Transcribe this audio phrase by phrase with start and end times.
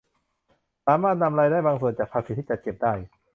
[0.85, 2.93] สามารถนำรายได้บางส่วนจากภาษีที่จัดเก็บได้